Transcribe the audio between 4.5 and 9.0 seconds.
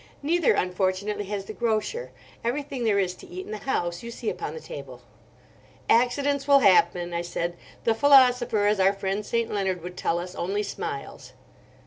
the table." "Accidents will happen," I said. "The philosopher—as our